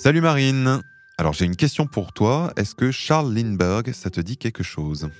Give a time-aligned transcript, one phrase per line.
[0.00, 0.80] Salut Marine
[1.20, 2.50] alors j'ai une question pour toi.
[2.56, 5.10] Est-ce que Charles Lindbergh, ça te dit quelque chose?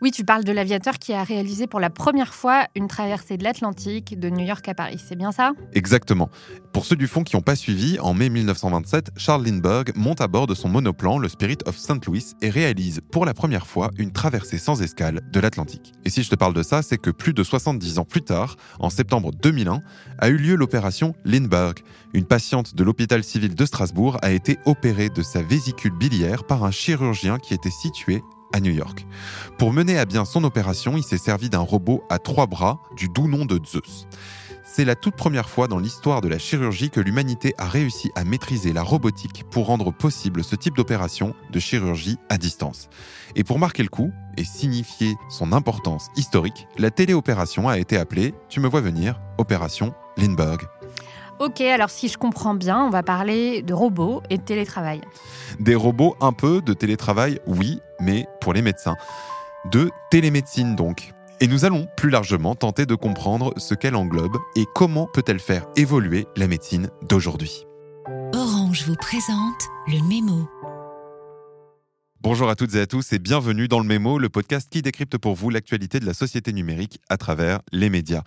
[0.00, 3.44] Oui, tu parles de l'aviateur qui a réalisé pour la première fois une traversée de
[3.44, 4.98] l'Atlantique de New York à Paris.
[5.06, 5.52] C'est bien ça?
[5.74, 6.30] Exactement.
[6.72, 10.26] Pour ceux du fond qui n'ont pas suivi, en mai 1927, Charles Lindbergh monte à
[10.26, 12.04] bord de son monoplan, le Spirit of St.
[12.06, 15.92] Louis, et réalise pour la première fois une traversée sans escale de l'Atlantique.
[16.06, 18.56] Et si je te parle de ça, c'est que plus de 70 ans plus tard,
[18.80, 19.82] en septembre 2001,
[20.18, 21.80] a eu lieu l'opération Lindbergh.
[22.14, 26.64] Une patiente de l'hôpital civil de Strasbourg a été opérée de sa vésicule biliaire par
[26.64, 28.22] un chirurgien qui était situé
[28.52, 29.06] à New York.
[29.58, 33.08] Pour mener à bien son opération, il s'est servi d'un robot à trois bras du
[33.08, 34.06] doux nom de Zeus.
[34.64, 38.24] C'est la toute première fois dans l'histoire de la chirurgie que l'humanité a réussi à
[38.24, 42.88] maîtriser la robotique pour rendre possible ce type d'opération de chirurgie à distance.
[43.36, 48.34] Et pour marquer le coup et signifier son importance historique, la téléopération a été appelée,
[48.48, 50.62] tu me vois venir, opération Lindbergh.
[51.38, 55.00] Ok, alors si je comprends bien, on va parler de robots et de télétravail.
[55.58, 58.96] Des robots un peu, de télétravail, oui, mais pour les médecins.
[59.70, 61.12] De télémédecine donc.
[61.40, 65.66] Et nous allons plus largement tenter de comprendre ce qu'elle englobe et comment peut-elle faire
[65.74, 67.66] évoluer la médecine d'aujourd'hui.
[68.34, 70.48] Orange vous présente le mémo.
[72.20, 75.18] Bonjour à toutes et à tous et bienvenue dans le Mémo, le podcast qui décrypte
[75.18, 78.22] pour vous l'actualité de la société numérique à travers les médias.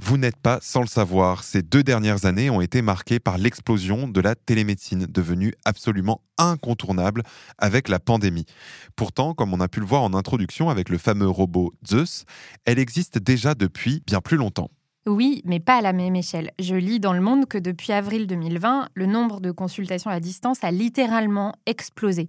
[0.00, 4.06] Vous n'êtes pas sans le savoir, ces deux dernières années ont été marquées par l'explosion
[4.06, 7.24] de la télémédecine, devenue absolument incontournable
[7.58, 8.46] avec la pandémie.
[8.94, 12.26] Pourtant, comme on a pu le voir en introduction avec le fameux robot Zeus,
[12.64, 14.70] elle existe déjà depuis bien plus longtemps.
[15.04, 16.52] Oui, mais pas à la même échelle.
[16.60, 20.62] Je lis dans le monde que depuis avril 2020, le nombre de consultations à distance
[20.62, 22.28] a littéralement explosé.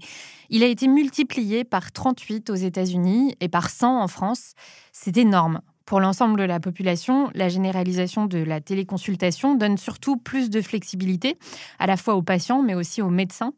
[0.49, 4.53] Il a été multiplié par 38 aux États-Unis et par 100 en France.
[4.91, 5.61] C'est énorme.
[5.89, 11.39] Pour l'ensemble de la population, la généralisation de la téléconsultation donne surtout plus de flexibilité,
[11.79, 13.53] à la fois aux patients, mais aussi aux médecins.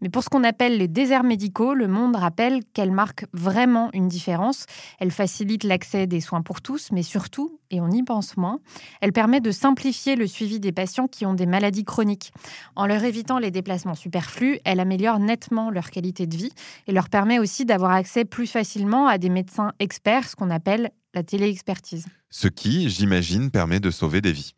[0.00, 4.06] Mais pour ce qu'on appelle les déserts médicaux, le monde rappelle qu'elle marque vraiment une
[4.06, 4.66] différence.
[5.00, 8.60] Elle facilite l'accès des soins pour tous, mais surtout, et on y pense moins,
[9.00, 12.32] elle permet de simplifier le suivi des patients qui ont des maladies chroniques.
[12.76, 16.52] En leur évitant les déplacements superflus, elle améliore nettement leur qualité de vie
[16.86, 20.92] et leur permet aussi d'avoir accès plus facilement à des médecins experts, ce qu'on appelle
[21.14, 22.06] la téléexpertise.
[22.30, 24.54] Ce qui, j'imagine, permet de sauver des vies.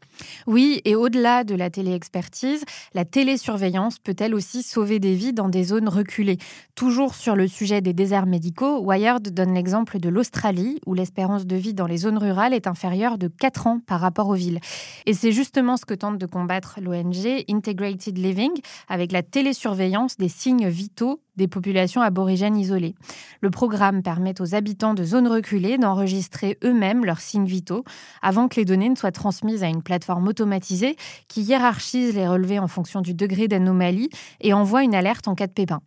[0.46, 5.48] Oui, et au-delà de la téléexpertise, la télésurveillance peut elle aussi sauver des vies dans
[5.48, 6.38] des zones reculées.
[6.76, 11.56] Toujours sur le sujet des déserts médicaux, Wired donne l'exemple de l'Australie, où l'espérance de
[11.56, 14.60] vie dans les zones rurales est inférieure de 4 ans par rapport aux villes.
[15.06, 18.52] Et c'est justement ce que tente de combattre l'ONG Integrated Living,
[18.88, 22.94] avec la télésurveillance des signes vitaux des populations aborigènes isolées.
[23.40, 27.84] Le programme permet aux habitants de zones reculées d'enregistrer eux-mêmes leurs signes vitaux
[28.22, 30.96] avant que les données ne soient transmises à une plateforme automatisée
[31.28, 35.46] qui hiérarchise les relevés en fonction du degré d'anomalie et envoie une alerte en cas
[35.46, 35.80] de pépin.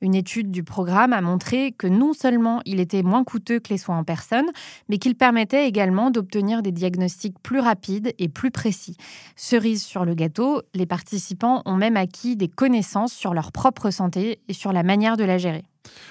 [0.00, 3.78] Une étude du programme a montré que non seulement il était moins coûteux que les
[3.78, 4.46] soins en personne,
[4.88, 8.96] mais qu'il permettait également d'obtenir des diagnostics plus rapides et plus précis.
[9.36, 14.40] Cerise sur le gâteau, les participants ont même acquis des connaissances sur leur propre santé
[14.48, 15.64] et sur la manière de la gérer.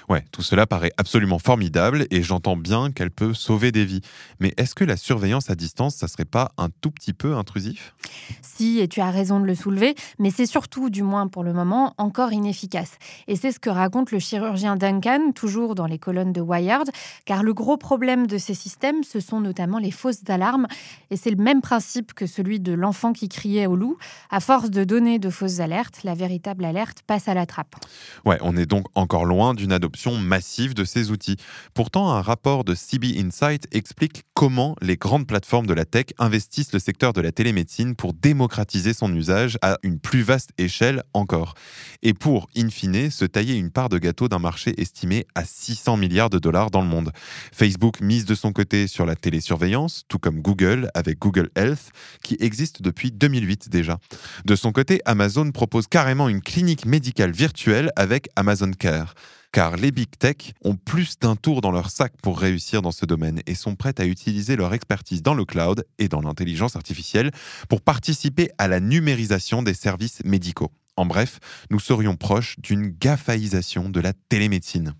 [0.08, 4.00] Ouais, tout cela paraît absolument formidable et j'entends bien qu'elle peut sauver des vies.
[4.40, 7.94] Mais est-ce que la surveillance à distance, ça serait pas un tout petit peu intrusif?
[8.42, 11.52] Si, et tu as raison de le soulever, mais c'est surtout, du moins pour le
[11.52, 12.98] moment, encore inefficace.
[13.28, 16.90] Et c'est ce que raconte le chirurgien Duncan, toujours dans les colonnes de Wired,
[17.24, 20.66] car le gros problème de ces systèmes, ce sont notamment les fausses alarmes.
[21.10, 23.96] Et c'est le même principe que celui de l'enfant qui criait au loup.
[24.30, 27.76] À force de donner de fausses alertes, la véritable alerte passe à la trappe.
[28.24, 31.36] Ouais, on est donc encore loin d'une adoption massive de ces outils.
[31.74, 36.72] Pourtant, un rapport de CB Insight explique comment les grandes plateformes de la tech investissent
[36.72, 41.54] le secteur de la télémédecine pour démocratiser son usage à une plus vaste échelle encore.
[42.02, 45.96] Et pour, in fine, se tailler une part de gâteau d'un marché estimé à 600
[45.96, 47.12] milliards de dollars dans le monde.
[47.52, 51.90] Facebook mise de son côté sur la télésurveillance, tout comme Google avec Google Health,
[52.22, 53.98] qui existe depuis 2008 déjà.
[54.44, 59.14] De son côté, Amazon propose carrément une clinique médicale virtuelle avec Amazon Care
[59.52, 63.06] car les big tech ont plus d'un tour dans leur sac pour réussir dans ce
[63.06, 67.30] domaine et sont prêtes à utiliser leur expertise dans le cloud et dans l'intelligence artificielle
[67.68, 70.70] pour participer à la numérisation des services médicaux.
[70.96, 71.38] En bref,
[71.70, 74.94] nous serions proches d'une gafaïsation de la télémédecine.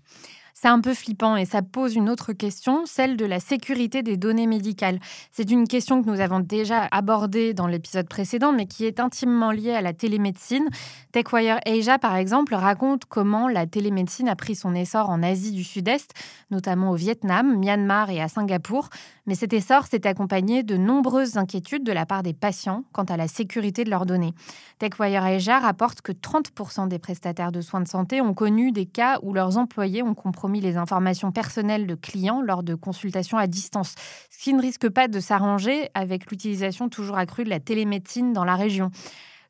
[0.61, 4.15] C'est un peu flippant et ça pose une autre question, celle de la sécurité des
[4.15, 4.99] données médicales.
[5.31, 9.49] C'est une question que nous avons déjà abordée dans l'épisode précédent, mais qui est intimement
[9.49, 10.69] liée à la télémédecine.
[11.13, 15.63] TechWire Asia, par exemple, raconte comment la télémédecine a pris son essor en Asie du
[15.63, 16.13] Sud-Est,
[16.51, 18.89] notamment au Vietnam, Myanmar et à Singapour.
[19.25, 23.17] Mais cet essor s'est accompagné de nombreuses inquiétudes de la part des patients quant à
[23.17, 24.35] la sécurité de leurs données.
[24.77, 29.17] TechWire Asia rapporte que 30% des prestataires de soins de santé ont connu des cas
[29.23, 33.95] où leurs employés ont compromis les informations personnelles de clients lors de consultations à distance,
[34.29, 38.43] ce qui ne risque pas de s'arranger avec l'utilisation toujours accrue de la télémédecine dans
[38.43, 38.91] la région.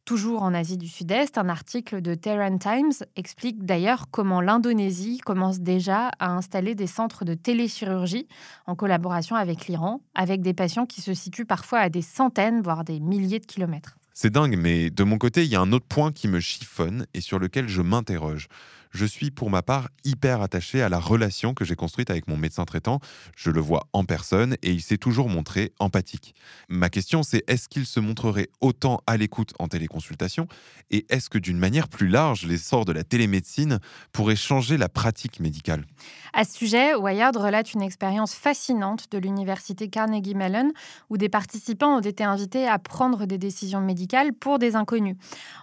[0.03, 5.59] Toujours en Asie du Sud-Est, un article de Tehran Times explique d'ailleurs comment l'Indonésie commence
[5.59, 8.27] déjà à installer des centres de téléchirurgie
[8.65, 12.83] en collaboration avec l'Iran, avec des patients qui se situent parfois à des centaines, voire
[12.83, 13.95] des milliers de kilomètres.
[14.13, 17.06] C'est dingue, mais de mon côté, il y a un autre point qui me chiffonne
[17.13, 18.48] et sur lequel je m'interroge
[18.91, 22.38] je suis pour ma part hyper attaché à la relation que j'ai construite avec mon
[22.38, 22.99] médecin traitant.
[23.35, 26.35] Je le vois en personne et il s'est toujours montré empathique.
[26.69, 30.47] Ma question c'est est-ce qu'il se montrerait autant à l'écoute en téléconsultation
[30.89, 33.79] et est-ce que d'une manière plus large, l'essor de la télémédecine
[34.11, 35.85] pourrait changer la pratique médicale?
[36.33, 40.71] À ce sujet, Wired relate une expérience fascinante de l'université Carnegie Mellon
[41.09, 45.15] où des participants ont été invités à prendre des décisions médicales pour des inconnus.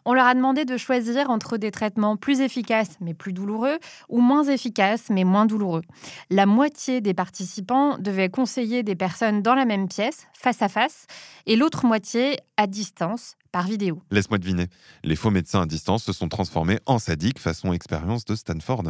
[0.04, 3.78] On leur a demandé de choisir entre des traitements plus efficaces mais plus douloureux
[4.08, 5.82] ou moins efficace mais moins douloureux.
[6.30, 11.06] La moitié des participants devaient conseiller des personnes dans la même pièce, face à face,
[11.46, 14.02] et l'autre moitié à distance, par vidéo.
[14.10, 14.66] Laisse-moi deviner,
[15.04, 18.84] les faux médecins à distance se sont transformés en sadiques façon expérience de Stanford.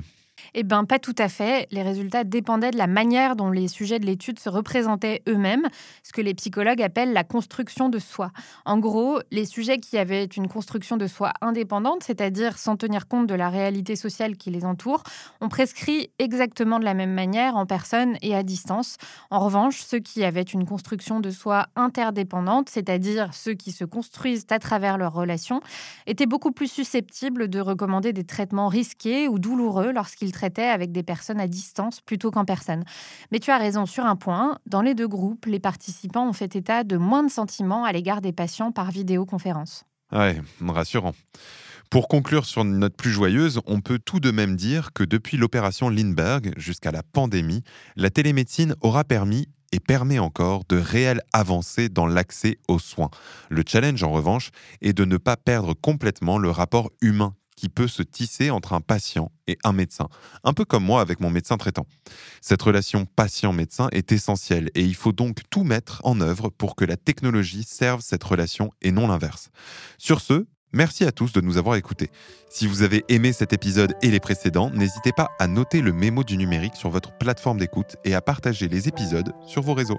[0.55, 1.67] Eh bien, pas tout à fait.
[1.70, 5.67] Les résultats dépendaient de la manière dont les sujets de l'étude se représentaient eux-mêmes,
[6.02, 8.31] ce que les psychologues appellent la construction de soi.
[8.64, 13.26] En gros, les sujets qui avaient une construction de soi indépendante, c'est-à-dire sans tenir compte
[13.26, 15.02] de la réalité sociale qui les entoure,
[15.40, 18.96] ont prescrit exactement de la même manière en personne et à distance.
[19.31, 24.46] En revanche, ceux qui avaient une construction de soi interdépendante, c'est-à-dire ceux qui se construisent
[24.50, 25.61] à travers leurs relations,
[26.06, 31.02] étaient beaucoup plus susceptibles de recommander des traitements risqués ou douloureux lorsqu'ils traitait avec des
[31.02, 32.84] personnes à distance plutôt qu'en personne.
[33.30, 36.56] Mais tu as raison sur un point, dans les deux groupes, les participants ont fait
[36.56, 39.84] état de moins de sentiments à l'égard des patients par vidéoconférence.
[40.12, 41.12] Ouais, rassurant.
[41.90, 45.36] Pour conclure sur une note plus joyeuse, on peut tout de même dire que depuis
[45.36, 47.62] l'opération Lindbergh jusqu'à la pandémie,
[47.96, 53.10] la télémédecine aura permis et permet encore de réelles avancées dans l'accès aux soins.
[53.50, 57.88] Le challenge, en revanche, est de ne pas perdre complètement le rapport humain qui peut
[57.88, 60.08] se tisser entre un patient et un médecin,
[60.44, 61.87] un peu comme moi avec mon médecin traitant.
[62.40, 66.84] Cette relation patient-médecin est essentielle et il faut donc tout mettre en œuvre pour que
[66.84, 69.50] la technologie serve cette relation et non l'inverse.
[69.99, 72.10] Sur ce, Merci à tous de nous avoir écoutés.
[72.50, 76.25] Si vous avez aimé cet épisode et les précédents, n'hésitez pas à noter le mémo
[76.25, 79.96] du numérique sur votre plateforme d'écoute et à partager les épisodes sur vos réseaux.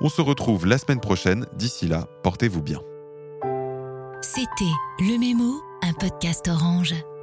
[0.00, 1.44] On se retrouve la semaine prochaine.
[1.58, 2.80] D'ici là, portez-vous bien.
[4.22, 7.15] C'était Le Mémo un podcast orange.